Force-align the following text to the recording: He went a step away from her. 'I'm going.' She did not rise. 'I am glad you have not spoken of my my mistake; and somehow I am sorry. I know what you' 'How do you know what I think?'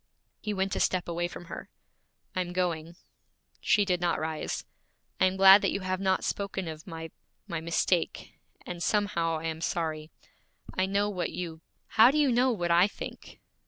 He 0.39 0.51
went 0.51 0.75
a 0.75 0.79
step 0.79 1.07
away 1.07 1.27
from 1.27 1.45
her. 1.45 1.69
'I'm 2.35 2.53
going.' 2.53 2.95
She 3.59 3.85
did 3.85 4.01
not 4.01 4.19
rise. 4.19 4.65
'I 5.19 5.25
am 5.27 5.37
glad 5.37 5.63
you 5.63 5.81
have 5.81 5.99
not 5.99 6.23
spoken 6.23 6.67
of 6.67 6.87
my 6.87 7.11
my 7.47 7.61
mistake; 7.61 8.33
and 8.65 8.81
somehow 8.81 9.37
I 9.37 9.45
am 9.45 9.61
sorry. 9.61 10.09
I 10.75 10.87
know 10.87 11.07
what 11.07 11.29
you' 11.31 11.61
'How 11.97 12.09
do 12.09 12.17
you 12.17 12.31
know 12.31 12.49
what 12.51 12.71
I 12.71 12.87
think?' 12.87 13.41